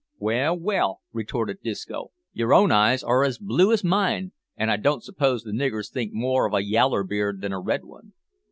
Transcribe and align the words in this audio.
"Well, 0.17 0.57
well," 0.57 1.01
retorted 1.13 1.61
Disco, 1.61 2.09
"your 2.33 2.55
own 2.55 2.71
eyes 2.71 3.03
are 3.03 3.23
as 3.23 3.37
blue 3.37 3.71
as 3.71 3.83
mine, 3.83 4.31
an' 4.57 4.71
I 4.71 4.77
don't 4.77 5.03
suppose 5.03 5.43
the 5.43 5.51
niggers 5.51 5.91
think 5.91 6.11
more 6.11 6.47
of 6.47 6.55
a 6.55 6.63
yaller 6.63 7.03
beard 7.03 7.41
than 7.41 7.53
a 7.53 7.59
red 7.59 7.85
one." 7.85 8.13